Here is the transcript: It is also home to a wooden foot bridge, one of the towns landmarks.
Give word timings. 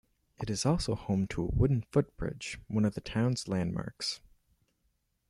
It 0.39 0.49
is 0.49 0.65
also 0.65 0.95
home 0.95 1.27
to 1.27 1.43
a 1.43 1.45
wooden 1.45 1.83
foot 1.83 2.17
bridge, 2.17 2.59
one 2.67 2.85
of 2.85 2.95
the 2.95 3.01
towns 3.01 3.47
landmarks. 3.47 4.19